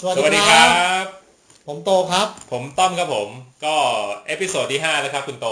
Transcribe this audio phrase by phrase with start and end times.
[0.00, 0.64] สวัสสวัสดีดีคครัรั
[1.02, 1.06] บบ
[1.68, 3.28] ผมโตครับ ผมต้อมครับผม
[3.64, 3.74] ก็
[4.26, 5.48] episode ที่5แล้วครับคุณโต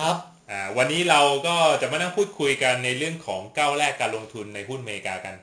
[0.00, 0.16] ครับ
[0.50, 5.34] อ่าวันนี้เราก็จะมานั่งพูดคุยกันในเรื่องของก้าวแรกการลงทุนในหุ้นอเมริกากัน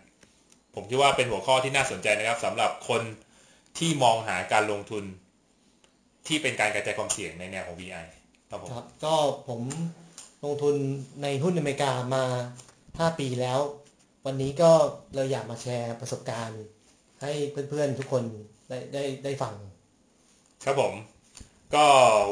[0.76, 3.02] ผมคิดว่าเป็นหัวข้อที่น่าสนใจนะครับสำหรับคน
[3.78, 5.04] ที่มองหาการลงทุน
[6.28, 8.06] ที่เป็นการกระจายความเสี่ยงในแนวของ VI
[8.50, 9.16] ครับผมครับก็
[9.48, 9.62] ผม
[10.44, 10.76] ลงทุน
[11.24, 12.26] ในหุ้นอเมริกามา
[12.76, 13.60] 5 ปีแล้ว
[14.26, 14.72] วันนี้ก็
[15.16, 16.64] เลยอยากมาแชร์ประสบการณ์
[17.24, 17.34] ให้
[17.70, 18.24] เพื่อนๆทุกคน
[18.70, 19.54] ได้ได้ได้ฟัง
[20.66, 20.94] ครับผม
[21.76, 21.86] ก็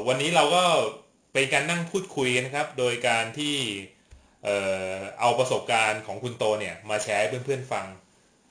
[0.08, 0.64] วันนี้เราก็
[1.34, 3.56] เป็นการนั่งพูดคุยกันนะครับ โดยการที่
[4.44, 4.58] เอ่
[4.94, 7.86] อเอาประสบการณ์ของคุณโตเนี่ย มาแชร์ให้เพื่อนๆฟัง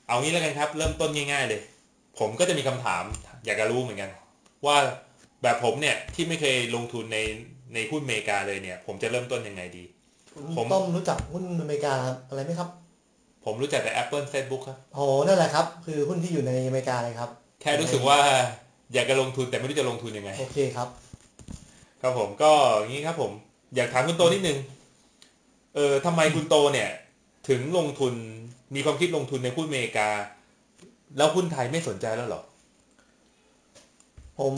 [0.07, 1.61] เอางี้แล้วกันครับ เริ่มต้นง่าย ๆ เลย
[2.19, 3.03] ผมก็จะมีคำถาม
[3.45, 4.11] อยากจะรู้เหมือนกัน
[4.65, 4.77] ว่า
[5.43, 7.19] แบบผมเนี่ยที่ไม่เคยลงทุนใน
[7.73, 9.83] ในหุ้นอเมริกาเลยเนี่ย ผมจะเริ่มต้นยังไงดี
[10.57, 11.93] ผมต้อมรู้จักหุ้นอเมริกา
[12.27, 12.69] อะไรไหมครับ
[13.45, 17.29] ผมรู้จักแต่ Apple Facebook ครับ โอ้นั่นแหละครับ คือหุ้นที่อยู่ในอเมริกาเลยครับ
[17.61, 18.19] แค่รู้สึกว่า
[18.93, 20.87] อยากจะลงทุนแต่ไม่รู้จะลงทุนยังไง โอเคครับ
[22.01, 23.31] ครับผมก็อย่างนี้ครับผม
[23.75, 24.57] อยากถามคุณโตนิดนึง
[25.75, 26.89] เออทำไมคุณโตเนี่ย
[27.49, 28.13] ถึงลงทุน
[28.75, 30.09] มีความคิดลงทุนในหุ้นอเมริกา
[31.17, 32.41] แล้วหุ้นไทยไม่สนใจแล้วเหรอ
[34.39, 34.53] ผม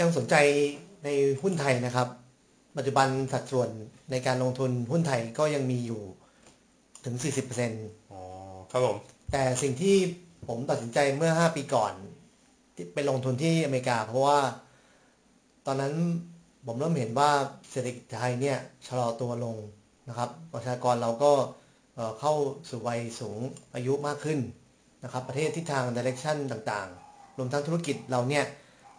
[0.00, 0.34] ยังสนใจ
[1.04, 1.08] ใน
[1.42, 2.08] หุ้นไทยนะครับ
[2.76, 3.68] ปัจจุบันสัดส่วน
[4.10, 6.02] ในการลงทุนหุ้นไทยก็ยังมีอยู่
[7.04, 7.14] ถึง
[7.64, 8.20] 40%อ๋อ
[8.70, 8.96] ครับผม
[9.32, 9.96] แต่สิ่งที่
[10.48, 11.92] ผมตัดสินใจเมื่อ 5 ปีก่อน
[12.74, 14.40] ที่ไปลงทุนที่อเมริกา เพราะว่า
[15.66, 15.94] ตอนนั้น
[16.66, 17.30] ผมเริ่มเห็นว่า
[17.70, 19.56] เศรษฐกิจไทยเนี่ยชะลอตัวลง
[20.08, 21.32] นะครับประชากรเราก็
[21.94, 22.34] เอ่อเข้า
[22.68, 23.38] สู่วัยสูง
[23.74, 24.40] อายุมากขึ้น
[25.04, 28.44] นะครับประเทศทิศทางดิเรกชันต่างๆ รวมทั้งธุรกิจเราเนี่ย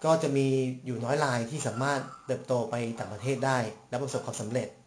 [0.06, 0.48] ก็จะมี
[0.86, 3.58] อยู่น้อยรายที่สามารถเติบโตไปต่างประเทศได้
[3.90, 4.83] และประสบความสำเร็จอ่าฮะ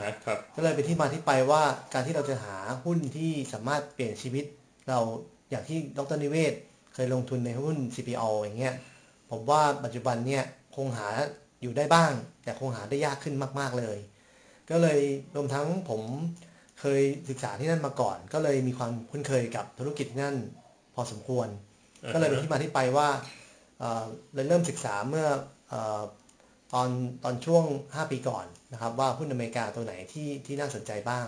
[0.00, 1.62] ครับก็เลยเป็นที่มาที่ไปว่า
[1.94, 4.44] การที่เราจะหาหุ้นที่สามารถเปลี่ยนชีวิต
[4.88, 4.98] เรา
[5.50, 6.54] อย่างที่ดรนิเวศ
[6.94, 8.74] เคยลงทุนในหุ้น CPO อย่างเงี้ย
[9.30, 10.44] ผมว่าปัจจุบันเนี่ย
[10.76, 11.08] คงหา
[11.62, 12.12] อยู่ได้บ้าง
[12.44, 13.98] แต่คงหาได้ยากขึ้นมาก ๆเลย
[14.70, 15.00] ก็เลย
[15.34, 16.00] รวมทั้งผม
[16.80, 20.36] เคยศึกษาที่นั่นมาก่อน ก็เลยมีความคุ้นเคยกับธุรกิจที่นั่น
[20.94, 21.48] พอสมควร
[22.12, 23.08] ก็เลยเป็นที่มาที่ไปว่า
[23.78, 25.26] เเลยเริ่มศึกษาเมื่อ
[25.72, 25.74] อ
[26.74, 26.88] ตอน
[27.24, 31.26] ตอนช่วง 5 ปีก่อนนะครับ ว่าหุ้นอเมริกาตัวไหนที่ที่น่าสนใจบ้าง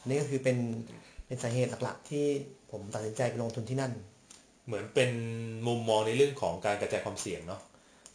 [0.00, 0.58] อันนี่ก็คือเป็น
[1.26, 2.26] เป็นสาเหตุหลักๆ ที่
[2.70, 3.92] ผมตัดสินใจไปลงทุนที่นั่น
[4.66, 5.10] เหมือนเป็น
[5.66, 7.60] มุมมองในเรื่องของการกระจายความเสี่ยงเนาะ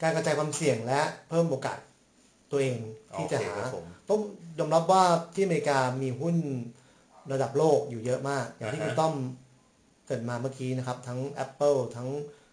[0.02, 1.80] การกระจายความเสี่ยงและเพิ่มโอกาส
[2.52, 2.78] ตัวเอง
[3.16, 4.22] ที่จะโอเคหาครับผมต้อง
[4.60, 5.04] ยอมรับว่า
[5.36, 6.36] ที่อเมริกามีหุ้น
[7.32, 9.14] ระดับโลกอยู่เยอะมาก อย่างที่คุณต้อม
[10.06, 12.10] เกริดมาเมื่อกี้นะครับ ทั้ง Apple ทั้ง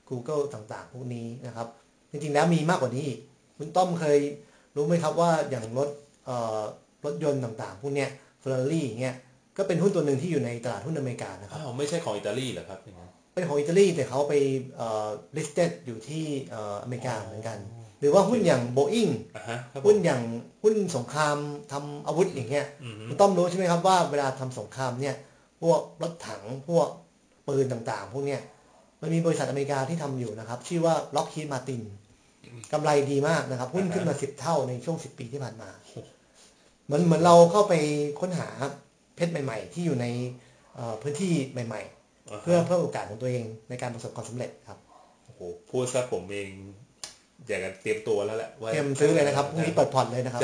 [0.09, 1.69] Google ต่างๆ พวกนี้นะครับ
[2.11, 3.21] จริงๆแล้วมีมากกว่านี้อีก
[3.59, 4.19] คุณต้อมเคย
[4.77, 5.89] รู้ไหมครับว่าอย่างรถ
[6.27, 6.61] เอ่อ
[7.05, 8.11] รถยนต์ต่างๆ พวกเนี้ย
[8.43, 9.17] Ferrari อย่างเงี้ย
[9.57, 14.35] ก็เป็นหุ้นตัวหนึ่งที่อยู่ในตลาดหุ้นอเมริกานะครับอ้าวไม่ใช่ของอิตาลีเหรอครับอย่างนั้นเป็นของอิตาลีแต่เขาไป
[14.77, 17.59] เอ่อ listed อยู่ที่เอ่ออเมริกาเหมือนกัน
[18.01, 20.23] หรือว่าหุ้นอย่าง Boeing อ่าฮะครับผหุ้นมอย่าง
[20.63, 21.37] หุ้นสงคราม
[21.73, 25.17] ทำอาวุธอย่างเงี้ยอือฮึคุณต้อมรู้ใช่ไหมครับว่าเวลาทำสงครามเนี่ย
[25.63, 26.89] พวกรถถังพวก
[27.49, 28.41] ปืนต่างๆ พวกเนี้ย
[29.01, 35.71] มันมีบริษัทอเมริกาที่ทำอยู่นะครับ ชื่อว่า Lockheed Martin กำไรดีมากนะครับ หุ้นขึ้นมา10เท่าในช่วง10ปีที่ผ่านมา
[36.87, 37.75] เหมือนเหมือนเราเข้าไป
[38.21, 38.49] ค้นหา
[39.17, 40.07] เพชรใหม่ ๆ ที่อยู่ใน
[40.75, 44.79] เอ่อพื้นที่ใหม่าๆฮะเพื่อเพิ่มโอกาสของตัวเองในการประสบความสำเร็จครับ
[45.25, 45.41] โอ้โห
[45.71, 46.49] พูดซะผมเอง
[47.49, 50.43] อยากจะเตรียมตัวแล้วแหละว่าเตรียมซื้อเลยนะครับพรุ่งนี้เปิดพอร์ตเลยนะครับ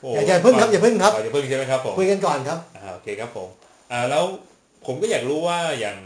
[0.00, 3.48] โอ้อย่าอย่าเพิ่งครับอย่าเพิ่งครับอ๋ออย่าเพิ่งใช่ไหมครับผมคุยกันก่อนครับอ่าโอเคครับผม
[3.92, 4.24] อ่าแล้ว
[4.86, 5.98] ผมก็อยากรู้ว่าอย่าง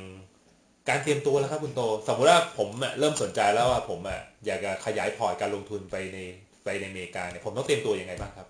[0.89, 6.19] การเตรียมตัวแล้วครับคุณโต สมมติว่าผมอะเริ่มสนใจแล้วว่าผมอะอยากจะขยายพอร์ตการลงทุนไปใน
[6.65, 8.49] ไปในอเมริกาเนี่ยผมต้องเตรียมตัวยังไงบ้างครับ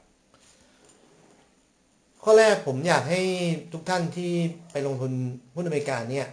[2.23, 3.21] ข้อแรกผมอยากให้
[3.73, 4.33] ทุกท่านที่
[4.73, 5.13] ไปลงทุน
[5.55, 6.27] หุ้นอเมริกาเนี่ย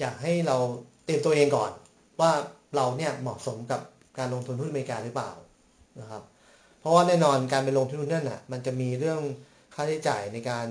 [0.00, 0.56] อยากให้เรา
[1.04, 1.72] เตรียมตัวเองก่อน
[2.20, 2.32] ว่า
[2.76, 3.80] เราเนี่ยเหมาะสมกับ
[4.18, 5.30] การลงทุนหุ้นอเมริกาหรือเปล่า
[6.00, 6.22] นะครับ
[6.80, 9.20] เพราะว่าแน่นอนการไปลงทุนนั่นน่ะมันจะมีเรื่อง
[9.74, 10.66] ค่าใช้จ่ายในการ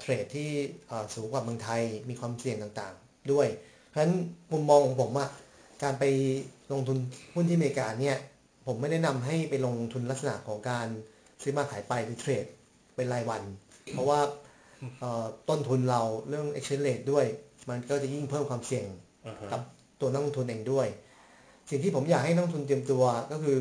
[0.00, 0.50] เทรดที่
[1.14, 3.48] สูงกว่าเมืองไทยมีความเสี่ยงต่างๆ ด้วย
[3.96, 4.14] ฉะนั้น
[4.52, 5.28] มุมมองของผมอะ
[5.82, 6.04] การไป
[6.72, 6.98] ลงทุน
[7.34, 8.16] หุ้นที่อเมริกาเนี่ย
[8.66, 10.86] ผมไม่แนะนำให้ไปลงทุนลักษณะของการ
[11.42, 12.44] ซื้อมาขายไปหรือเทรด
[12.96, 13.42] เป็นรายวัน
[13.92, 14.20] เพราะว่า
[15.00, 17.26] เอ่อต้นทุนเราเรื่อง exchange rate ด้วย
[17.70, 18.86] มันก็จะยิ่งเพิ่มความเสี่ยง
[19.26, 19.60] อ่าฮะกับ
[20.00, 20.86] ตัวนักลงทุนเองด้วย
[21.70, 23.60] สิ่งที่ผมอยากให้นักลงทุนเตรียมตัวก็คือ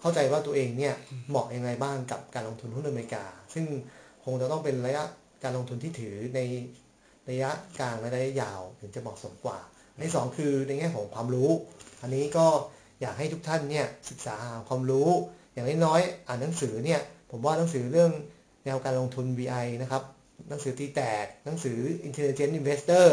[0.00, 0.94] เข้าใจว่าตัวเองเนี่ย
[1.28, 3.24] เหมาะยังไงบ้างกับการลงทุนหุ้นอเมริกา
[3.54, 3.66] ซึ่ง
[4.24, 5.04] คงจะต้องเป็นระยะ
[5.42, 6.40] การลงทุนที่ถือใน
[7.30, 9.58] ระยะกลางและระยะยาวถึงจะเหมาะสมกว่า
[9.92, 11.50] อันที่สองคือในแง่ของความรู้
[12.02, 12.46] อันนี้ก็
[13.00, 15.08] อยากให้ทุกท่านเนี่ยศึกษาหาความรู้
[15.52, 17.00] อย่างน้อยๆอ่านหนังสือเนี่ย
[17.30, 18.12] ผมว่าหนังสือเรื่อง
[18.64, 20.02] แนวการลงทุน VI นะครับ
[20.48, 23.06] หนังสือตีแตก หนังสือ Intelligent Investor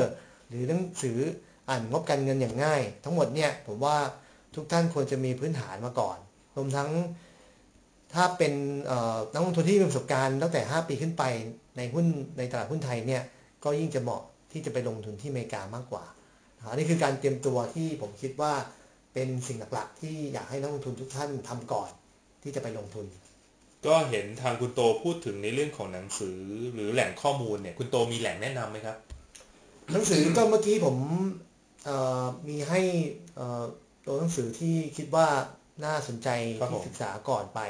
[0.48, 1.18] หรือหนังสือ
[1.70, 3.98] อ่านงบการเงินอย่างง่าย ทั้งหมดเนี่ยผมว่า
[4.56, 6.18] ทุกท่านควรจะมีพื้นฐานมาก่อน
[6.56, 6.90] รวมทั้ง
[8.14, 8.54] ถ้าเป็น
[9.34, 11.24] นักลงทุนที่มีประสบการณ์ตั้งแต่ 5 ปีขึ้นไป
[11.78, 12.06] ในหุ้น
[12.38, 13.24] ในตลาดหุ้นไทยเนี่ย
[13.64, 16.06] ก็ยิ่งจะเหมาะที่จะไปลงทุนที่อเมริกามากกว่า
[16.68, 18.54] อันนี้คือการเตรียมตัวที่ผมคิดว่า
[19.14, 21.90] เป็นสิ่งหลักๆที่อยากให้นักลงทุนทุกท่านทำก่อน
[22.44, 23.06] ที่จะไปลงทุน
[23.86, 26.38] ก็เห็นทางคุณโตพูดถึงในเรื่องของหนังสือ
[26.74, 28.98] หรือแหล่งข้อมูลเนี่ย คุณโตมีแหล่งแนะนํำไหมครับ
[29.94, 30.98] หนังสือก็เมื่อกี้ผม
[32.48, 32.82] มีให้
[34.06, 35.28] ตัวหนังสือที่คิดว่า
[35.86, 36.30] น่าสนใจ
[36.70, 37.62] ที่ศึกษาก่อนไป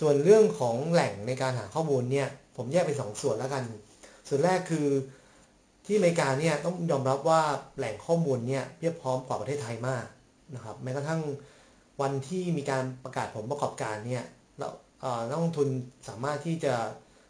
[0.00, 3.64] ส่วนเรื่องของแหล่งในการหาข้อมูลเนี่ย ผมแยกเป็นสองส่วนแล้วกัน
[4.28, 4.86] ส่วนแรกคือ
[5.86, 7.40] ที่อเมริกาเนี่ยต้องยอมรับว่า
[7.76, 10.06] แหล่งข้อมูลเนี่ยเพียบพร้อมกว่าประเทศไทยมาก
[10.54, 11.20] นะครับแม้กระทั่ง
[12.02, 14.24] วันที่มีการประกาศผลประกอบการเนี่ย
[14.58, 14.68] เรา
[15.28, 15.68] นักลงทุน
[16.08, 16.74] สามารถที่จะ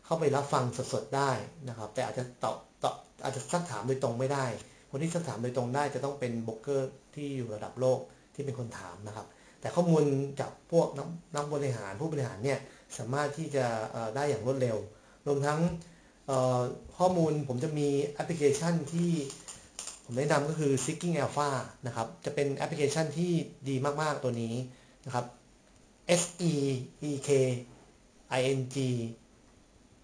[0.05, 1.31] เข้าไปรับฟังสดๆได้
[1.69, 2.95] นะครับ แต่อาจจะตอบตอบ
[3.25, 4.45] อาจจะสักถามโดยตรงไม่ได้
[4.91, 7.99] คนที่สักถามโดยตรงได้จะต้องเป็นบล็อกเกอร์ที่อยู่ระดับโลก
[8.35, 9.27] ที่เป็นคนถามนะครับ
[9.61, 10.05] แต่ข้อมูล
[10.41, 12.59] จากพวกนักนักบริหารผู้บริหารเนี่ย
[12.99, 13.67] สามารถที่จะ
[14.17, 14.77] ได้อย่างรวดเร็ว
[15.27, 15.61] รวมทั้ง
[16.97, 19.11] ข้อมูลผมจะมีแอปพลิเคชันที่
[20.05, 21.49] ผมแนะนำก็คือ Seeking Alpha
[21.87, 23.33] นะครับ จะเป็นแอปพลิเคชันที่
[23.69, 24.55] ดีมาก ๆ ตัวนี้
[25.07, 25.27] นะครับ
[26.21, 26.53] S E
[27.09, 27.31] E K
[28.39, 28.77] I N G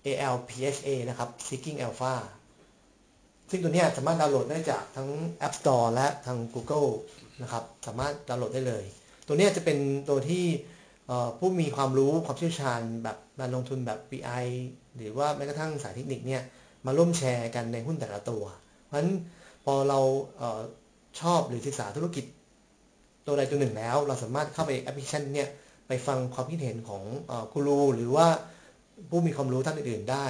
[0.06, 2.14] A L P H A นะครับ Seeking Alpha
[3.50, 5.08] ซึ่งตัวนี้สามารถดาวน์โหลดได้จากทั้ง
[5.46, 6.90] App Store และทาง Google
[7.42, 8.84] นะครับ สามารถดาวน์โหลดได้เลย
[9.26, 9.78] ตัวนี้จะเป็น
[10.08, 10.44] ตัวที่
[11.38, 14.44] ผู้มีความรู้ความเชี่ยวชาญแบบการลงทุนแบบ BI
[14.96, 16.42] หรือว่าแม้กระทั่งสายเทคนิคเนี่ย
[16.86, 18.44] มาร่วมแชร์กันในหุ้นแต่ละตัว
[18.84, 19.10] เพราะฉะนั้น
[19.64, 20.00] พอเรา
[20.36, 20.60] เออ
[21.20, 22.24] ชอบหรือศึกษาธุรกิจ
[23.26, 25.48] ตัวใดตัวหนึ่งแล้ว เราสามารถเข้าไปแอปพลิเคชันเนี่ย
[25.88, 27.02] ไปฟังความคิดเห็นของ
[27.52, 28.26] กูรูหรือว่า
[29.10, 30.26] ผู้มีความรู้ท่านอื่นๆได้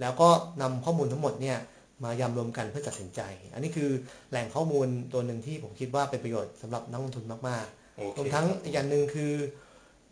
[0.00, 0.28] แล้วก็
[0.62, 1.58] นำข้อมูลทั้งหมดเนี่ย
[2.04, 3.20] มายำรวมกันเพื่อตัดสินใจ
[3.54, 3.90] อันนี้คือ
[4.30, 9.32] แหล่งข้อมูลตัวหนึ่งที่ผมคิดว่าเป็นประโยชน์สำหรับนักลงทุนมากๆรวมทั้งอีกอย่างหนึ่งคือ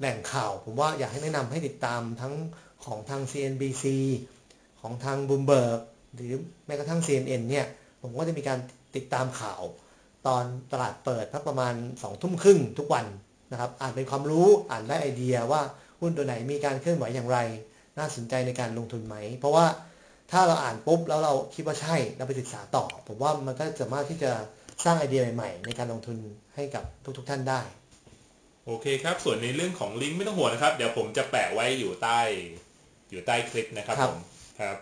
[0.02, 2.34] แหล่งข่าว ผมว่าอยากให้แนะนำให้ติดตามทั้ง
[2.84, 3.84] ของทาง CNBC
[4.80, 5.78] ของทาง Bloomberg
[6.14, 6.32] หรือ
[6.66, 7.66] แม้กระทั่ง CNN เนี่ย
[8.02, 8.58] ผมก็จะมีการ
[8.96, 9.62] ติดตามข่าว
[10.26, 13.06] ตอนตลาดเปิดพักประมาณ2ทุ่มครึ่งทุกวัน
[13.52, 15.62] นะครับอ่านเป็นความรู้อ่านได้ไอเดียว่า
[16.00, 17.38] หุ้นตัวไหนมีการเคลื่อนไหวอย่างไร
[17.98, 19.66] น่าสนใจในการลงทุนไหม เพราะว่า
[20.32, 24.32] ถ้าเราอ่านปุ๊บแล้วเราคิดว่าใช่เราไปศึกษาต่อ ผมว่ามันก็สามารถที่จะ
[24.84, 26.16] สร้างไอเดียใหม่ ๆ ในการลงทุน
[26.54, 26.84] ให้กับ
[27.18, 27.60] ทุก ๆ ท่านได้
[28.66, 32.20] โอเคครับ ส่วนในเรื่องของลิงก์ไม่ต้องห่วงนะครับ เดี๋ยวผมจะแปะไว้อยู่ใต้
[33.10, 34.18] อยู่ใต้คลิปนะครับผม
[34.60, 34.76] ครับ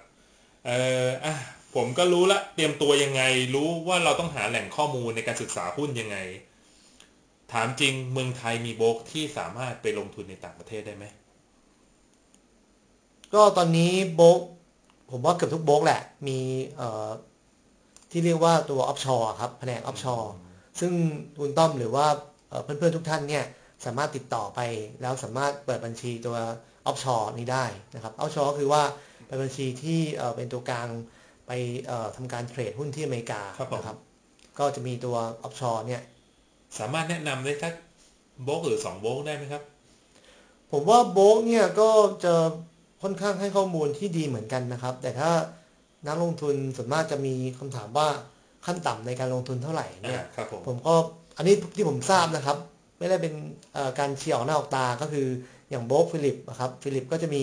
[0.67, 1.35] เอ่ออะ
[1.75, 3.23] ผมก็รู้ละเตรียมตัวยังไง
[3.55, 6.17] รู้ว่าเราต้องหาแหล่งข้อมูลในการศึกษาหุ้นยังไง
[7.53, 11.05] ถามจริงเมืองไทยมีโบกที่สามารถไปลงทุนในต่างประเทศได้ไหม
[13.35, 14.41] ก็ตอนนี้โบรก
[15.11, 16.39] ผมว่าเกือบทุกโบรกแหละ มี
[16.77, 17.09] เอ่อ
[18.11, 20.33] ที่เรียกว่าตัว offshore ครับแผนก offshore
[20.81, 20.93] ซึ่ง
[21.39, 22.07] คุณต้อมหรือว่า
[22.65, 23.45] เพื่อนๆทุกท่านเนี่ย
[23.85, 24.61] สามารถติดต่อไป
[25.03, 26.37] แล้วสามารถเปิดบัญชีตัว
[26.87, 28.83] offshore นี้ได้นะครับ offshore คือว่า
[29.27, 30.01] เป็นบัญชีที่
[30.37, 30.89] เป็นตัวกลาง
[31.47, 31.53] ไป
[32.17, 33.43] ทำการ trade หุ้นที่อเมริกา
[33.77, 33.97] นะครับ
[34.59, 36.03] ก็จะมีตัว offshore เนี่ย
[36.79, 37.75] สามารถแนะนำได้สัก
[38.45, 39.63] โบรกหรือสองโบรกได้ไหมครับ
[40.73, 41.91] ผมว่าโบรกเนี่ยก็
[42.25, 42.35] จะ
[43.03, 45.31] ค่อนข้างให้ข้อมูลที่ดีเหมือนกันนะครับ แต่ถ้า
[46.07, 48.09] นักลงทุนส่วนมากจะมีคำถามว่า
[48.67, 50.95] ขั้นต่ำในการลงทุนเท่าไหร่เนี่ยผมผมก็
[51.37, 52.59] อันนี้ที่ผมทราบนะครับ
[53.01, 53.35] ไม่ได้เป็น
[53.99, 55.27] การเชียร์หน้าออกตาก็คือ
[55.71, 57.43] อย่างโบรก Phillip นะครับ Phillip ก็จะมี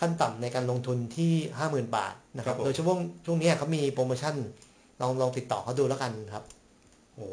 [0.00, 4.34] ขั้นต่ำในการลงทุนที่ห้าหมื่นบาทนะครับโดยช่วงช่วงนี้เขามีโปรโมชั่น
[5.00, 6.44] ลองลองติดต่อเขาดูแล้วกันครับ
[7.16, 7.26] โอ้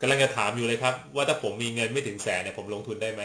[0.00, 3.22] กำลังจะถามอยู่เลยครับ ว่าถ้าผมมีเงินไม่ถึงแสนเนี่ยผมลงทุนได้ไหม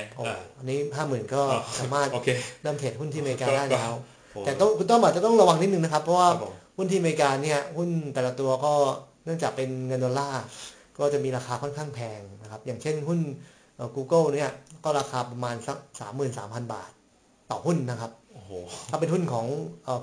[0.58, 1.42] อันนี้ห้าหมื่นก็
[1.80, 2.10] สามารถ
[2.62, 3.92] เริ่มเทรดหุ้นที่อเมริกาได้แล้ว
[4.46, 6.30] แต่ต้องคุณต้องอาจจะต้องระวังนิดนึงนะครับ เพราะว่า
[6.78, 8.74] หุ้นที่อเมริกาเนี่ยหุ้นแต่ละตัวก็
[9.26, 10.44] เนื่องจากเป็นเงินดอลลาร์
[11.00, 13.20] ก็จะมีราคาค่อนข้างแพงนะครับ อย่างเช่นหุ้น
[13.96, 14.52] Google เนี่ย
[14.84, 16.92] ก็ราคาประมาณสักสามหมื่นสามพันบาท
[17.52, 18.12] ต่อหุ้นนะครับ
[18.90, 19.46] ถ้าเป็นหุ้นของ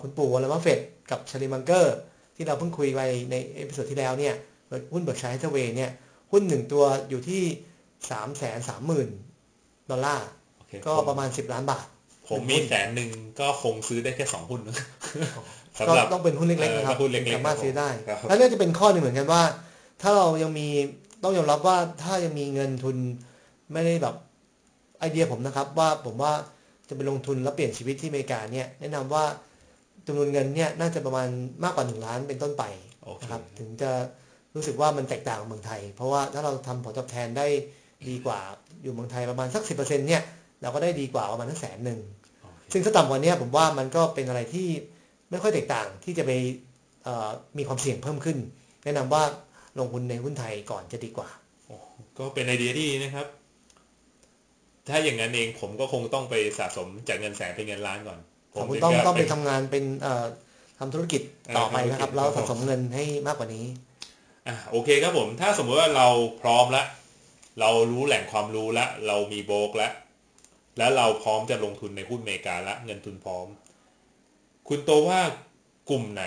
[0.02, 1.96] คุณปู่ Warren Buffettกับ Charlie Munger
[2.36, 4.34] ที่เราเพิ่งคุยไปใน episode ที่แล้วเนี่ย
[4.92, 5.90] หุ้น Berkshire Hathaway เนี่ย
[6.32, 7.42] หุ้นหนึ่งตัวอยู่ที่
[8.10, 9.08] สามแสนสามหมื่น
[9.90, 10.26] ดอลลาร์
[10.86, 11.86] ก็ประมาณสิบล้านบาท
[12.28, 14.60] ผมมีแสนหนึ่งก็คงซื้อได้แค่สองหุ้น
[15.88, 16.96] ก็ต้องเป็นหุ้นเล็กๆนะครับ
[17.36, 17.88] สามารถซื้อได้
[18.28, 19.42] แล้วนี่จะเป็นข้อหนึ่งเหมือนกันว่า
[20.02, 20.68] ถ้าเรายังมี
[21.22, 22.96] ต้องยอมรับว่าถ้ายังมีเงินทุน
[23.72, 24.14] ไม่ได้แบบ
[24.98, 26.32] ไอเดียผมนะครับ ว่าผมว่า
[26.88, 29.24] จะไปลงทุนแล้วเปลี่ยนชีวิตที่อเมริกาเนี่ยแนะนำว่า
[30.06, 31.28] จำนวนเงินเนี่ยน่าจะประมาณ
[31.64, 32.64] มากกว่าหนึ่งล้านเป็นต้นไป
[33.22, 33.90] นะครับถึงจะ
[34.54, 37.46] รู้สึกว่ามันแตกต่างกับเมืองไทย เพราะว่าถ้าเราทำผลตอบแทนได้
[38.08, 38.40] ดีกว่า
[38.82, 39.72] อยู่เมืองไทยประมาณสักสิ
[40.08, 40.22] เนี่ย
[40.62, 42.00] เราก็ได้ดีกว่าประมาณทั้งแสนหนึ่ง
[42.72, 44.68] ซึ่งถ้าต่ำกว่านี้ผมว่ามันก็เป็นอะไรที่
[45.30, 46.30] ไม่ค่อยแตกต่างที่จะไป
[47.58, 48.38] มีความเสี่ยงเพิ่มขึ้น
[48.84, 49.22] แนะนำว่า
[49.78, 51.28] ลงทุนในหุ้นไทยก่อนจะดีกว่า
[52.18, 53.26] ก็เป็นไอเดียที่ดีนะครับ
[54.88, 58.18] ถ้าอย่างนั้นเองผมก็คงต้องไปสะสมจากเงินแสนเป็นเงินล้านก่อน
[58.54, 60.24] ผมคุณถึต้องจะต้องไปทำงานเป็นเอ่อ
[60.78, 61.22] ทำธุรกิจ
[61.56, 63.66] ต่อไปนะครับเออแล้วทำธุรกิจสะสมเงินให้มากกว่านี้
[64.48, 66.08] อะโอเคครับผม ถ้าสมมติว่าเรา
[66.42, 66.86] พร้อมแล้ว
[67.60, 69.92] เรารู้แหล่งความรู้แล้วเรามีโบรกแล้ว
[70.78, 73.46] แล้วเราพร้อมจะลงทุนในหุ้นอเมริกาแล้วเงินทุนพร้อม
[74.68, 75.20] คุณโตว่า
[75.90, 76.24] กลุ่มไหน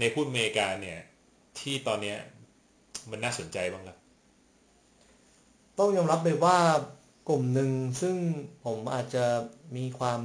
[0.00, 1.00] ในหุ้นอเมริกาเนี่ย
[1.60, 2.18] ที่ตอนเนี้ย
[3.10, 3.96] มันน่าสนใจบ้างครับ
[5.78, 6.58] ต้องยอมรับเลยว่า
[7.28, 8.16] กลุ่มหนึ่งซึ่ง
[8.64, 9.24] ผมอาจจะ
[9.76, 10.20] มีความ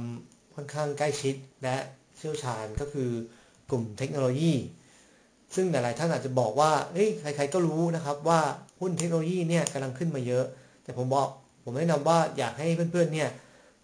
[0.54, 1.76] ค่อนข้างใกล้ชิดและ
[2.16, 3.10] เชี่ยวชาญก็คือ
[3.70, 4.52] กลุ่มเทคโนโลยี
[5.54, 8.40] ซึ่งหลายๆท่านอาจจะบอกว่าเฮ้ยใครๆก็รู้นะครับว่า
[8.80, 10.44] หุ้นเทคโนโลยีเนี่ยกำลังขึ้นมาเยอะ
[10.82, 11.28] แต่ผมบอก
[11.64, 13.30] ผมแนะนำว่าอยากให้เพื่อนๆเนี่ย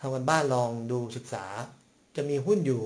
[0.01, 1.45] ทำกันบ้านลองดูศึกษา
[2.17, 2.83] จะมีหุ้นอยู่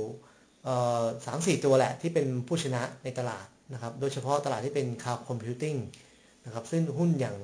[1.26, 5.78] สามสี่ตัวแหละที่เป็นผู้ชนะในตลาด นะครับ โดยเฉพาะตลาดที่เป็น cloud computing
[6.44, 7.36] นะครับ ซึ่งหุ้นอย่าง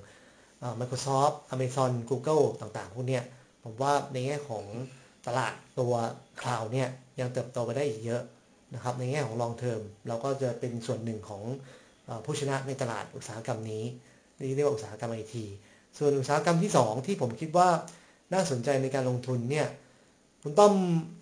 [0.80, 3.22] Microsoft Amazon Google ต่างๆ พวกเนี้ย
[3.62, 4.64] ผมว่าในแง่ของ
[5.26, 5.92] ตลาดตัว
[6.40, 6.88] cloud เนี่ย
[7.20, 8.22] ยังเติบโตไปได้อีกเยอะ
[8.74, 11.42] นะครับ ในแง่ของ long term เราก็จะเป็นส่วนหนึ่งของ
[12.24, 13.84] ผู้ชนะในตลาดอุตสาหกรรมนี้
[14.46, 15.44] ที่เรียกว่าอุตสาหกรรมไอที
[15.98, 17.68] ส่วนอุตสาหกรรมที่ 2 ที่ผมคิดว่า
[18.32, 19.68] น่าสนใจในการลงทุนเนี่ย
[20.42, 20.74] คุณต้อม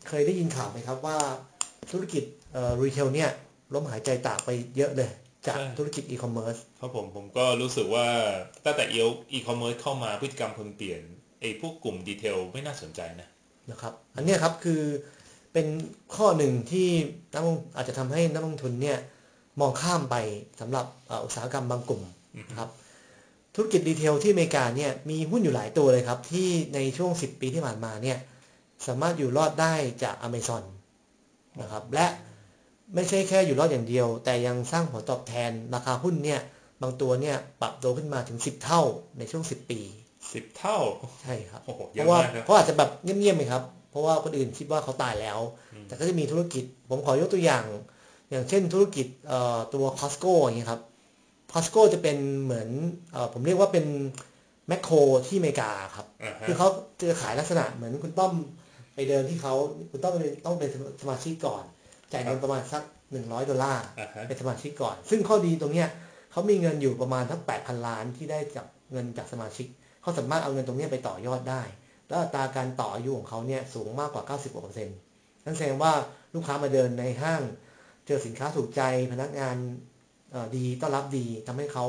[0.08, 1.18] เคยได้ยินข่าวไหมครับว่า
[1.90, 2.24] ธุรกิจ
[2.82, 3.30] retail เนี่ย
[3.74, 5.10] ล้มหายตายจากไปเยอะเลย
[5.46, 8.06] จากใช่ธุรกิจอีคอมเมิร์ซครับผมผมก็รู้สึกว่า
[8.64, 8.84] ตั้งแต่
[9.32, 11.00] อีคอมเมิร์ซเข้ามาพฤติกรรมคนเปลี่ยน
[11.40, 13.28] ไอ้พวกกลุ่ม retail ไม่น่าสนใจนะ
[13.70, 14.82] นะครับ อันเนี้ยครับคือ
[15.52, 15.66] เป็น
[16.16, 16.88] ข้อหนึ่งที่
[17.34, 18.98] นักลงอาจจะทำให้นักลงทุนเนี่ย
[19.60, 20.16] มองข้ามไป
[20.60, 22.02] สำหรับเอ่ออุตสาหกรรมบางกลุ่ม
[22.50, 22.70] นะครับ
[23.54, 28.18] ธุรกิจ retail ที่อเมริกาเนี่ยมีหุ้นอยู่หลายตัวเลยครับ ที่ในช่วง 10 ปีที่ผ่านมาเนี่ย
[28.86, 30.62] สามารถอยู่รอดได้จาก Amazon
[31.60, 32.06] นะครับและ
[32.94, 36.40] ไม่ใช่แค่อยู่รอดอย่างเดียว แต่ยังสร้างผลตอบแทนราคาหุ้นเนี่ย
[36.82, 38.82] บางตัวเนี่ยปรับตัวขึ้นมาถึง 10 เท่า
[39.18, 39.80] ในช่วง 10 ปี
[40.32, 40.78] สิบเท่า
[41.22, 45.38] ใช่ครับโอ้โหเพเยอะราะว่ามากครับเขาอาจจะแบบเงียบๆไหมครับ เพราะว่าคนอื่นคิดว่าเขาตายแล้ว
[45.86, 47.64] แต่ก็จะมีธุรกิจ ผมขอยกตัวอย่าง
[48.30, 50.80] อย่างเช่นธุรกิจเอ่อตัว Costco อย่างเงี้ยครับ
[51.52, 52.68] Costco จะเป็นเหมือน
[53.12, 53.86] เอ่อผมเรียกว่าเป็น
[54.68, 54.94] แมคโคร
[55.26, 56.68] ที่อเมริกาครับอ่าฮะคือเขา
[57.00, 58.32] จะขายลักษณะเหมือนคุณต้อม
[58.94, 59.54] ไปเดินที่เขา
[59.90, 60.14] คุณต้อม
[60.46, 60.70] ต้องเป็น
[61.02, 61.64] สมาชิกก่อน
[62.12, 65.88] จ่ายเงินประมาณสักหนึ่งร้อยดอลลาร์อ่าฮะเป็นสมาชิกก่อน ซึ่งข้อดีตรงเนี้ย
[66.32, 69.66] เขามีเงินอยู่ประมาณทั้ง8,000ล้านที่ได้จากเงินจากสมาชิก
[70.02, 71.62] เขาสามารถเอาเงินตรงเนี้ยไปต่อยอดได้
[72.08, 74.96] แล้วอัตราการต่ออายุของเขาเนี่ยสูงมากกว่า 90กว่าเปอร์เซ็นต์
[75.44, 75.92] นั่นแสดงว่า
[76.34, 77.42] ลูกค้ามาเดินในห้าง
[78.06, 79.56] เจอสินค้าถูกใจพนักงาน
[80.30, 81.86] เอ่อดีต้อนรับดีทำให้เขา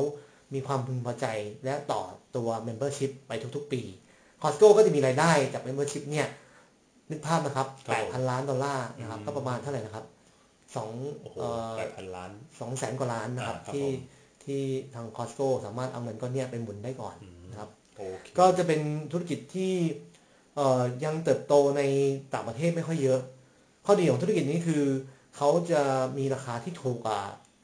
[0.53, 1.25] มีความพึงพอใจ
[1.65, 2.01] และต่อ
[2.35, 3.81] ตัว Membership ไปทุกๆ ปี
[4.41, 6.27] Costco ก็จะมีรายได้จาก Membership เนี่ย
[7.11, 7.67] นึกภาพนะครับ
[8.23, 10.05] 8,000ล้านดอลลาร์นะครับ ก็ประมาณเท่าไหร่นะครับ
[10.75, 13.95] สองโอ้โหเอ่อแปดพันล้านสองแสนกว่าล้านนะครับอ่าครับที่ผม
[14.45, 14.61] ที่
[14.95, 19.73] ทาง Costco สามารถเอาเงินก้อนเนี้ยไปหมุนได้ก่อนอืมนะครับโอเคก็จะเป็นธุรกิจที่
[20.55, 21.81] เอ่อยังเติบโตใน
[22.33, 23.19] ต่างประเทศไม่ค่อยเยอะ
[23.85, 24.83] ข้อดีของธุรกิจนี้คือ
[25.37, 25.81] เขาจะ
[26.17, 27.19] มีราคาที่ถูกกว่า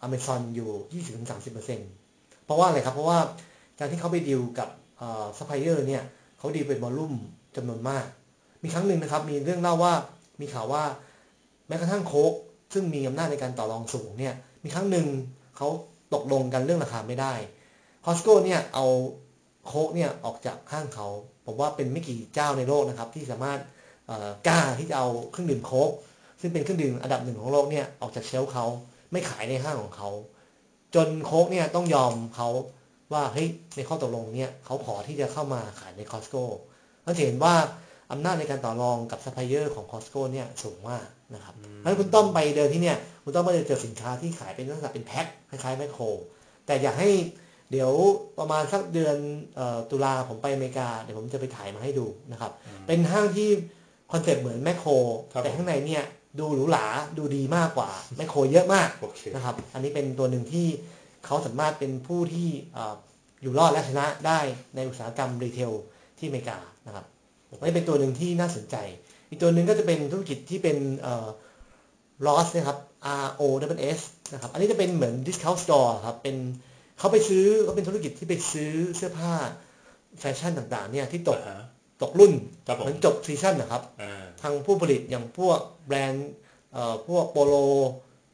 [0.05, 1.03] Amazon อยู่
[1.35, 3.19] 20-30%เพราะว่าอะไรครับ เพราะว่า
[3.79, 4.69] การที่เขาไปดีลกับ
[5.37, 6.03] ซัพพลายเออร์เนี่ย
[6.37, 7.13] เขาดีลเป็น volume
[7.55, 8.05] จำนวนมาก
[8.67, 9.93] มีครั้งหนึ่งนะครับ มีเรื่องเล่าว่า
[10.41, 10.83] มีข่าวว่า
[11.67, 12.33] แม้กระทั่งโค้ก
[12.73, 14.33] ซึ่งมีอำนาจในการต่อรองสูงเนี่ย
[14.63, 15.07] มีครั้งหนึ่ง
[15.57, 15.67] เขา
[16.13, 17.33] ตกลงกันเรื่องราคาไม่ได้
[18.05, 18.85] Costco เนี่ยเอา
[19.67, 21.07] โค้กเนี่ยออกจากห้างเขา
[21.45, 23.59] ผมว่าเป็นไม่กี่เจ้าในโลกนะครับ ที่สามารถ
[24.47, 25.89] กล้าที่จะเอาเครื่องดื่มโค้ก
[26.41, 28.65] ซึ่งเป็นเครื่องดื่มอันดับหนึ่งของโลกเนี่ยออกจาก shelf เขา
[29.11, 30.09] ไม่ขายในห้างของเขา
[30.95, 32.49] จนโค้กเนี่ยต้องยอมเขา
[33.13, 36.43] ว่าเฮ้ยในข้อตกลงเนี่ยเขาขอที่จะเข้ามาขายใน Costco
[37.03, 37.55] เราเห็นว่า
[38.11, 46.03] อำนาจในการต่อรองกับซัพพลายเออร์ของ Costco เนี่ยสูงมากนะครับเพราะฉะนั้นคุณต้อมไปเดินที่เนี่ยคุณต้อมก็จะเจอสินค้าที่ขายเป็นลักษณะเป็นแพ็คคล้ายๆแมคโคร
[46.65, 47.09] แต่อยากให้
[47.71, 47.91] เดี๋ยว
[48.39, 49.17] ประมาณสักเดือน
[49.55, 52.51] เอ่อตุลาผมไปอเมริกา เดี๋ยวผมจะไปถ่ายมาให้ดูนะครับ
[52.87, 53.49] เป็นห้างที่
[54.11, 54.91] concept เหมือนแมคโคร
[55.33, 56.03] ครับแต่ข้างในเนี่ย
[56.39, 56.85] ดูหรูหรา
[57.17, 60.67] ดูดีมากกว่าแมคโครเยอะมากโอเคนะครับ อันนี้เป็นตัวหนึ่งที่
[61.25, 62.95] เขาสามารถเป็นผู้ที่เอ่อ
[63.41, 64.39] อยู่รอดและชนะได้
[64.75, 65.71] ในอุตสาหกรรม retail
[66.17, 67.16] ที่อเมริกานะครับอั
[67.55, 68.75] นนี้เป็นตัวหนึ่งที่น่าสนใจ
[69.29, 71.27] อีกตัวหนึ่งก็จะเป็นธุรกิจที่เป็นเอ่อ
[72.25, 72.77] Ross นะครับ
[73.23, 73.41] R O
[73.75, 73.99] W S
[74.33, 76.35] นะครับ อันนี้จะเป็นเหมือน discount store ครับ เป็น
[76.97, 79.33] เขาไปซื้อเขาเป็นธุรกิจที่ไปซื้อเสื้อผ้า
[80.19, 81.65] แฟชั่นต่างๆ เนี่ยที่ตกอ่าฮะ
[82.01, 82.33] ตกรุ่น
[82.67, 86.31] ครับผมเหมือนจบซีซั่นนะครับอ่าทางผู้ผลิตอย่างพวกแบรนด์
[86.73, 87.55] เอ่อพวกโปโล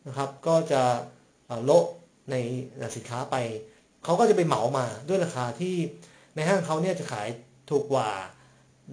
[0.08, 0.82] นะครับ ก็จะ
[1.48, 1.86] เอ่อโละ
[2.32, 2.36] ใน
[2.96, 3.36] สินค้าไป
[4.04, 5.76] เขาก็จะไปเหมามาด้วยราคาที่
[6.36, 7.28] ในห้างเขาเนี่ยจะขาย
[7.70, 8.10] ถูกกว่า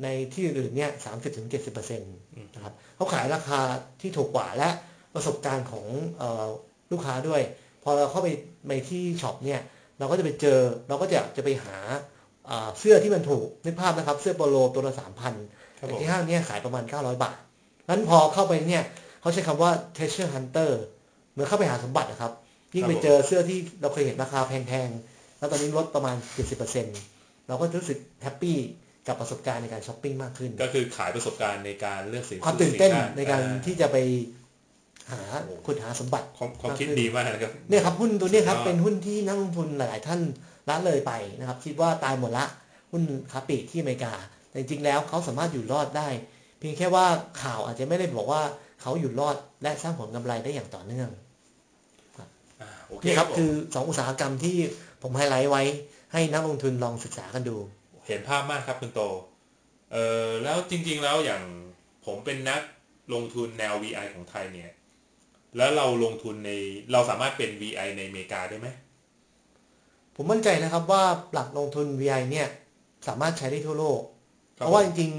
[0.02, 2.14] ในที่อื่นๆเนี่ยสามสิบถึงเจ็ดสิบเปอร์เซ็นต์
[2.54, 3.60] นะครับเขาขายราคา
[4.00, 4.68] ที่ถูกกว่าและ
[5.14, 5.86] ประสบการณ์ของ
[6.18, 6.46] เออ
[6.92, 7.42] ลูกค้าด้วย
[7.82, 8.28] พอเราเข้าไป
[8.68, 9.60] ในที่ช็อปเนี่ย
[9.98, 11.76] เราก็จะไปเจอเราก็จะจะไปหา
[12.50, 15.34] อ่าเสื้อที่มันถูกนึกภาพนะครับ เสื้อโปโลตัวละสามพัน
[15.78, 17.36] ครับแต่ผมที่ห้างเนี่ยขายประมาณ 900 บาท
[17.88, 18.84] นั้นพอเข้าไปเนี่ย
[19.20, 20.70] เขาใช้คำว่า treasure hunter
[21.30, 22.32] เหมือนเข้าไปหาสมบัตินะครับ
[22.74, 26.16] ยิ่งไปเจอเสื้อที่เราเคยเห็นราคาแพงๆ แล้วตอนนี้ลดประมาณ
[26.82, 28.56] 70%เราก็รู้สึกแฮปปี้
[29.06, 33.96] กับประสบการณ์ในการช้อปปิ้งมากขึ้น ก็คือขายประสบการณ์ในการเลือกสินความตื่นเต้นสิค้ในการอ่ที่จะไป
[35.12, 40.20] หาโอ้ขุดหาสมบัติความความคิดมากขึ้นดีมากนะครับเนี่ยครับหุ้นตัวเนี้ยครับสุดยอดเป็นหุ้นที่นักลงทุนหลาย ๆ ท่าน
[40.68, 42.44] ละเลยไปนะครับ คิดว่าตายหมดละ
[42.92, 43.02] หุ้น
[43.32, 44.12] ค้าปลีกที่อเมริกา
[44.48, 46.08] แต่จริง ๆ แล้วเขาสามารถอยู่รอดได้
[46.58, 47.06] เพียงแค่ว่า
[47.42, 48.42] ข่าวอาจจะไม่ได้บอกว่า
[48.80, 51.10] เขาอยู่รอดและสร้างผลกำไรได้อย่างต่อเนื่อง
[52.60, 54.56] อ่าโอเคนี่ครับผมคือสองอุตสาหกรรมที่
[55.02, 55.62] ผมไฮไลท์ไว้
[56.12, 57.56] ให้นักลงทุนลองศึกษากันดู
[58.06, 59.00] เห็นภาพมากครับคุณโต
[59.92, 61.42] เออแล้วจริงๆแล้วอย่าง
[62.06, 62.62] ผมเป็นนัก
[63.14, 64.70] ลงทุนแนว VI ของไทยเนี่ย
[65.56, 66.50] แล้วเราลงทุนใน
[66.92, 68.68] เราสามารถเป็น VI ในอเมริกาได้ไหม
[70.16, 72.48] ผมมั่นใจนะครับว่าหลักลงทุน VI เนี่ย
[73.08, 74.00] สามารถใช้ได้ทั่วโลก
[74.58, 75.10] คเพบราะว่าจริง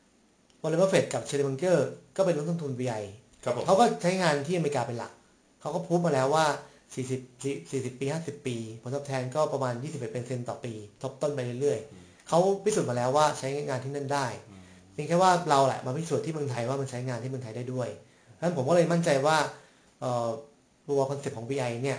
[0.00, 3.02] ๆ Warren Buffett กับ Charlie Mungerก็เป็นนักลงทุน VI
[3.44, 5.12] ครับผมเขาก็ใช้งานที่อเมริกาเป็นหลัก
[5.60, 6.46] เขาก็พูดมาแล้วว่า
[6.94, 9.74] 40 40 ปี 50 ปี ผลตอบแทนก็ประมาณ
[10.06, 14.26] 21%ต่อปี ทบต้นไปเรื่อยๆ เขาพิสูจน์มาแล้วว่าใช้งานที่นั่นได้
[14.92, 17.88] เพียงแค่ว่าเราแหละมาพิสูจน์ที่เมืองไทยว่ามันใช้งานที่เมืองไทยได้ด้วย
[18.36, 19.36] ดังนั้นผมก็เลยมั่นใจว่า
[20.88, 21.98] ตัว concept ของ VI เนี่ย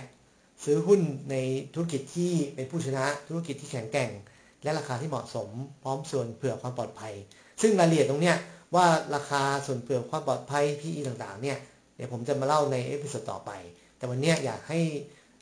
[0.64, 1.36] ซื้อหุ้นใน
[1.74, 4.10] ธุรกิจที่เป็นผู้ชนะธุรกิจที่แข็งแกร่ง
[4.62, 5.48] และราคาที่เหมาะสม
[5.82, 7.14] พร้อมส่วนเผื่อความปลอดภัย
[7.62, 8.36] ซึ่งรายละเอียดตรงเนี้ย
[8.74, 11.58] ว่าราคาส่วนเผื่อความปลอดภัย PE ต่างๆ เนี่ย
[11.96, 13.50] เดี๋ยวผมจะมาเล่าใน episode ต่อไป
[13.96, 14.78] แต่วันนี้อยากให้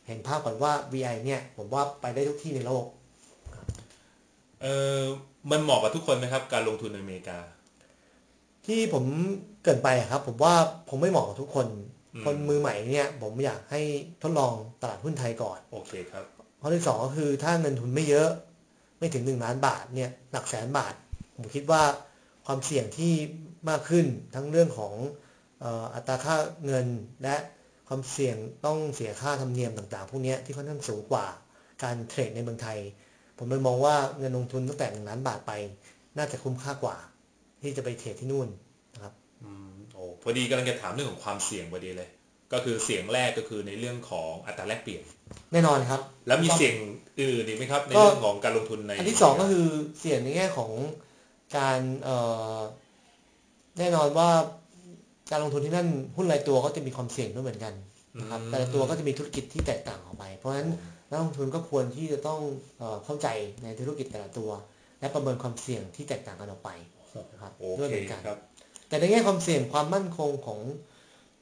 [0.07, 2.85] เห็นภาพก่อนว่า VI เนี่ยผมว่าไปได้ทุกที่ในโลก
[4.67, 4.69] อ
[4.99, 5.01] อ
[5.51, 7.39] มันเหมาะกับทุกคนไหมครับ การลงทุนในอเมริกา
[8.67, 9.05] ที่ผม
[9.63, 10.55] เกริ่นไปอะครับ ผมว่า
[10.89, 11.67] ผมไม่เหมาะกับทุกคน
[12.15, 13.81] อืมคนมือใหม่เนี่ยผมอยากให้
[14.23, 16.25] ทดลองตลาดหุ้นไทยก่อนโอเคครับ
[16.61, 18.31] ข้อที่สองก็คือถ้าเงินทุนไม่เยอะ
[18.99, 20.95] ไม่ถึงหนึ่งล้านบาทเนี่ยหลักแสนบาท
[21.37, 21.83] ผมคิดว่า
[22.47, 23.13] ความเสี่ยงที่
[23.69, 24.95] มากขึ้นทั้งเรื่องของ
[25.61, 26.37] เอ่ออัตราค่า
[26.67, 26.87] เงิน
[27.23, 27.37] และ
[27.89, 28.37] ความเสี่ยง
[28.67, 31.27] ต้องเสียค่าธรรมเนียมต่างๆ พวกเนี้ยที่ค่อนข้างสูงกว่า
[31.83, 32.79] การเทรดในเมืองไทย
[33.39, 35.53] ผมเลยมองว่าเงินลงทุนตั้งแต่หนึ่งล้านบาทไป
[36.19, 36.97] น่าจะคุ้มค่ากว่า
[37.63, 38.49] ที่จะไปเทรดที่นู่น
[38.95, 39.13] นะครับ
[39.45, 42.09] อืมโอ้พอดีกำลังจะถามเรื่องของความเสี่ยงพอดีเลย
[42.53, 45.03] ก็คือเสี่ยงแรกก็คือในเรื่องของอัตราแลกเปลี่ยน
[45.53, 46.75] แน่นอนครับ แล้วมีเสี่ยง
[47.21, 49.67] อื่นอีกไหมครับ ในก็เรื่องของการลงทุนในอันที่สองก็คือ
[50.01, 50.71] เสี่ยงในแง่ของ
[51.57, 52.17] การเอ่
[52.57, 52.59] อ
[53.79, 54.29] แน่นอนว่า
[55.31, 57.75] การลงทุนที่นั่นหุ้นรายตัวก็จะมีความเสี่ยงด้วยเหมือนกัน
[58.19, 60.71] นะครับแต่ละตัวก็จะมีธุรกิจที่แตกต่างออกไป เพราะฉะนั้น
[61.11, 62.41] นักลงทุนก็ควรที่จะต้อง
[62.79, 63.29] เอ่อเข้าใจ
[63.63, 64.51] ในธุรกิจแต่ละตัว
[65.01, 66.71] และประเมินความเสี่ยงที่แตกต่างกันออกไป
[67.33, 68.39] นะครับโอด้วยเคเหมือนกันครับ
[68.89, 70.61] แต่ในแง่ความเสี่ยงความมั่นคงของ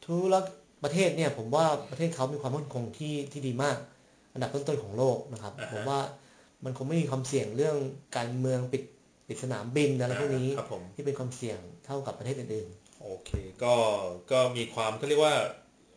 [0.06, 3.76] ธุรกิจประเทศเนี่ยผมว่าประเทศเขามีความมั่นคงที่ที่ดีมาก
[4.32, 6.00] อันดับต้นๆของโลกนะครับอ่าฮะผมว่า
[6.64, 7.76] มันคงไม่มีความเสี่ยงเรื่อง
[8.16, 8.82] การเมืองปิด
[9.28, 12.68] ปิดสนามบินอะไรพวกนี้ครับผมที่เป็นความเสี่ยงเท่ากับประเทศอื่น
[13.02, 13.30] โอเค
[13.64, 13.74] ก็
[14.30, 15.34] ก็มีความเขาเรียกว่า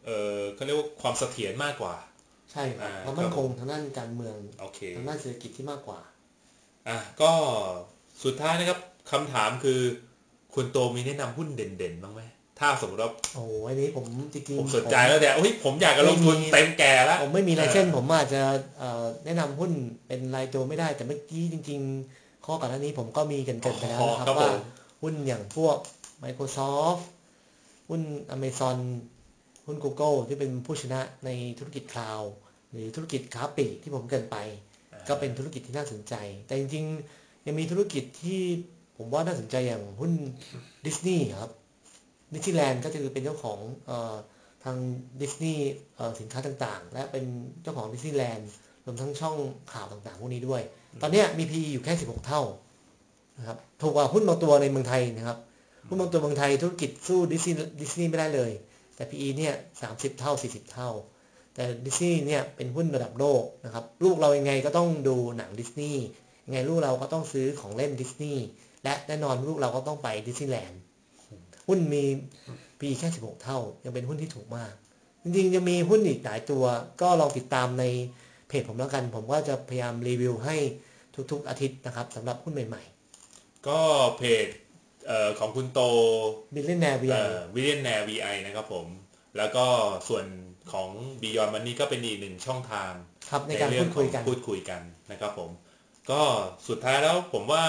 [0.06, 2.07] เออเขาเรียกว่าความเสถียรมากกว่าๆ
[2.52, 6.00] ใช่ครับอ่าความมั่นคงทางด้านการเมืองโอเคทางด้านเศรษฐกิจที่มากกว่า
[6.88, 7.32] อะก็
[8.24, 8.80] สุดท้ายนะครับ
[9.12, 9.80] คำถามคือ
[10.54, 12.22] คุณโตมีแนะนำหุ้นเด่นๆบ้างไหม
[12.60, 18.42] ถ้าสมมติว่าโอ้โหอันนี้ผมจริงๆผมสนใจแล้วแต่เฮ้ยผมอยากจะลงทุนไม่มีเต็มแก่แล้วผมไม่มีลายเส้นเออผมอาจจะ
[18.78, 19.72] เอ่อแนะนำหุ้น
[20.08, 21.80] เป็นรายตัวไม่ได้ แต่เมื่อกี้จริง
[22.14, 24.56] ๆ ข้อก่อนหน้านี้ผมก็มีเกรินๆไปแล้วนะคครัรับบผว่าม
[25.02, 25.78] หุ้นอย่างพวก
[26.24, 27.02] Microsoft
[27.90, 28.02] หุ้น
[28.36, 28.78] Amazon
[29.68, 32.32] หุ้น Google ที่เป็นผู้ชนะในธุรกิจคลาวด์
[32.72, 34.38] หรือธุรกิจค้าปลีกที่ผมเกริ่นไป
[35.08, 36.14] ก็เป็นธุรกิจที่น่าสนใจ
[36.48, 38.40] แต่จริงๆ ยังมีธุรกิจที่
[38.98, 40.12] ผมว่าน่าสนใจอย่างหุ้น
[40.86, 41.52] ดิสนีย์ครับ
[42.34, 44.16] ดิสนีย์แลนด์ก็จะคือเป็นเจ้าของเออ
[44.64, 44.76] ทาง
[45.22, 45.64] ดิสนีย์
[46.20, 47.24] สินค้าต่างๆ และเป็น
[47.64, 48.52] เจ้าของดิสนีย์แลนด์
[48.86, 49.36] รวมทั้งช่อง
[49.74, 50.62] ข่าวต่างๆ พวกนี้ด้วย
[51.02, 52.42] ตอนเนี้ยมี PE อยู่แค่ 16 เท่า
[53.38, 55.38] นะครับถูกกว่าหุ้นบางตัวในเมืองไทยนะครับ
[55.88, 58.52] หุ้นบางตัวเมืองไทยธุรกิจสู้ Disney Disney ไม่ได้เลย
[58.98, 59.54] แต่ PE เนี่ย
[59.88, 60.90] 30เท่า 40 เท่า
[61.54, 66.04] แต่ดิสนีย์เนี่ยเป็นหุ้นระดับโลกนะครับลูกเรายังไงก็ต้องดูหนังดิสนีย์
[66.46, 68.44] ยังไงลูกเราก็ต้องซื้อของเล่นดิสนีย์
[68.84, 70.82] และแน่นอนลูกเราก็ต้องไปดิสนีย์แลนด์
[71.68, 72.04] หุ้นมี
[72.82, 74.74] ปีแค่ 16 เท่า ยังเป็นหุ้นที่ถูกมาก
[75.24, 76.64] จริงๆจะมีหุ้นอีกหลายตัว
[77.02, 77.84] ก็ลองติดตามใน
[78.48, 80.56] เพจผมแล้วกัน ผมก็จะพยายามรีวิวให้
[81.32, 82.84] ทุกๆอาทิตย์นะครับสำหรับหุ้นใหม่
[83.26, 83.82] ๆ ก็
[84.18, 84.48] เพจ
[85.08, 87.10] เอ่อของคุณโตๆบิลเลนแนร์วี
[87.56, 88.86] วิเลียนแนวีไอนะครับผม
[89.38, 89.66] แล้วก็
[90.10, 90.26] ส่วน
[90.72, 90.90] ของ
[91.22, 92.92] Beyond Money ก็เป็นอีกหนึ่งช่องทาง
[93.30, 95.50] ครับในการเรื่พูดคุยขกัอนงพูดคุยกันนะครับผม
[96.12, 96.22] ก็
[96.68, 97.64] สุดท้ายแล้วผมว่า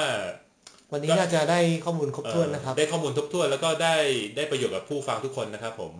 [0.93, 3.97] วันนี้น่าจะได้ข้อมูลครบถ้วนนะครับเอ่อได้ข้อมูลทบถ้วนแล้วก็ได้
[4.37, 5.93] ได้ประโยชน์กับผู้ฟังทุกคนนะครับผม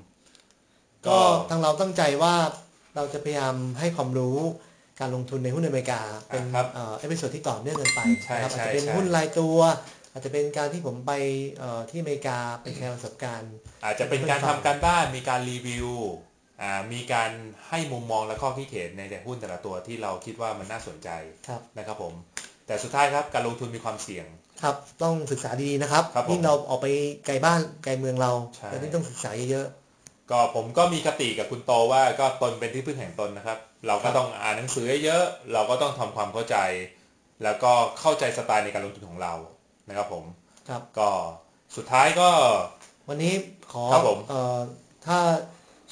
[1.07, 1.19] ก็
[1.51, 2.35] ทางเราตั้งใจว่า
[2.97, 4.39] เราจะพยายามให้ความรู้
[5.01, 9.59] การลงทุนในหุ้นอเมริกา เป็นครับเอ่อ episode ที่ต่อเนื่องกันไปใช่นะครับใช่อาจจะเป็นใช่หุ้นรายตัว
[10.19, 11.13] อาจจะเป็นการที่ผมไป
[11.59, 13.53] เอ่อที่อเมริกาไปแชร์ประสบการณ์
[13.85, 15.89] อาจจะเป็นการทำการบ้านมีการรีวิว
[16.63, 17.31] อ่ามีการ
[17.69, 21.09] ให้มุมมองและข้อคิดเห็นในแต่หุ้นแต่ละตัวที่เราคิดว่ามันน่าสนใจ
[21.49, 22.15] ครับนะครับผม
[22.67, 24.27] แต่สุดท้ายครับการลงทุนมีความเสี่ยง
[24.63, 26.87] ครับต้องศึกษาดีๆนะครับครับผมยิ่งเราออกไป
[27.27, 29.67] ไกลบ้านไกลเมืองเราใช่เราที่ต้องศึกษาเยอะ
[30.31, 36.57] ก็ผมก็มีคติกับคุณโตว่าก็ตนเป็นที่พึ่งแห่งตนนะครับ เราก็ต้องอ่านหนังสือเยอะๆเราก็ต้องทำความเข้าใจ
[37.45, 39.35] แล้วก็เข้าใจสไตล์ในการลงทุนของเรา
[39.89, 41.11] นะครับผมๆครับก็
[41.77, 42.29] สุดท้ายก็
[43.09, 43.35] วันนี้
[43.73, 44.59] ขอครับผมเอ่อ
[45.07, 45.19] ถ้า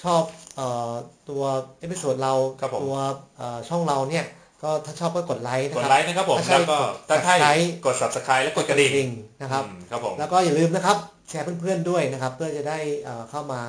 [0.03, 0.23] ชอบ
[0.57, 0.93] เอ่อ
[1.31, 1.43] ตัว
[1.81, 2.97] episode เราครับผม ตัว
[3.37, 4.25] เอ่อช่องเราเนี่ย
[4.63, 9.09] ก็ถ้าชอบก็กดไลค์นะกดครับไลค์นะครับผมถ้าใช่แล้วก็กดถ้าใช่ Subscribe กด subscribe และกดกระดิ่ง
[9.43, 10.97] นะครับ อืมครับผม แล้วก็อย่าลืมนะครับ
[11.29, 13.61] แชร์เพื่อนๆด้วยนะครับ เพื่อจะได้เอ่อเข้ามา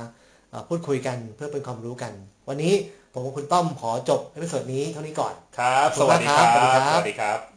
[0.50, 2.12] เอ่อพูดคุยกันเพื่อเป็นความรู้กัน
[2.50, 2.74] วันนี้
[3.14, 7.57] ผมกับคุณต้อมขอจบเอพิโซดนี้เท่านี้ก่อน ครับขสอบคุณวัสดีคมากรัครับบสวัสดีครับ สวัสดีครับ